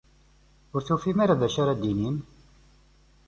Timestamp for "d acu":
1.39-1.59